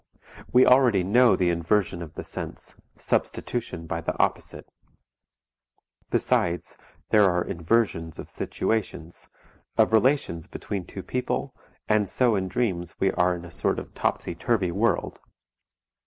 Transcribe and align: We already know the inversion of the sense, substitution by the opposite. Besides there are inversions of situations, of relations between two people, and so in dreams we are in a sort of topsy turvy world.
We 0.51 0.65
already 0.65 1.03
know 1.03 1.35
the 1.35 1.51
inversion 1.51 2.01
of 2.01 2.15
the 2.15 2.23
sense, 2.23 2.73
substitution 2.95 3.85
by 3.85 4.01
the 4.01 4.17
opposite. 4.19 4.67
Besides 6.09 6.75
there 7.11 7.29
are 7.29 7.43
inversions 7.45 8.17
of 8.17 8.27
situations, 8.27 9.29
of 9.77 9.93
relations 9.93 10.47
between 10.47 10.87
two 10.87 11.03
people, 11.03 11.53
and 11.87 12.09
so 12.09 12.35
in 12.35 12.47
dreams 12.47 12.95
we 12.99 13.11
are 13.11 13.35
in 13.35 13.45
a 13.45 13.51
sort 13.51 13.77
of 13.77 13.93
topsy 13.93 14.33
turvy 14.33 14.71
world. 14.71 15.19